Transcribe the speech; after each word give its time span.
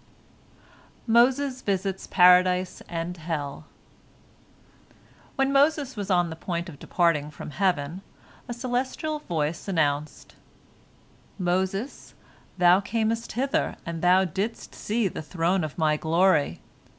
"MOSES 1.06 1.62
VISITS 1.62 2.06
PARADISE 2.08 2.82
AND 2.86 3.16
HELL 3.16 3.64
When 5.36 5.50
Moses 5.54 5.96
was 5.96 6.10
on 6.10 6.28
the 6.28 6.36
point 6.36 6.68
of 6.68 6.78
departing 6.78 7.30
from 7.30 7.52
heaven, 7.52 8.02
a 8.46 8.52
celestial 8.52 9.20
voice 9.20 9.66
announced: 9.66 10.34
"Moses, 11.38 12.12
thou 12.58 12.80
camest 12.82 13.32
hither, 13.32 13.76
and 13.86 14.02
thou 14.02 14.26
didst 14.26 14.74
see 14.74 15.08
the 15.08 15.22
throne 15.22 15.64
of 15.64 15.78
My 15.78 15.96
glory. 15.96 16.60